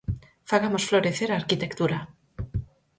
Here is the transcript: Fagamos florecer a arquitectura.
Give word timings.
Fagamos 0.49 0.87
florecer 0.89 1.29
a 1.31 1.39
arquitectura. 1.41 1.97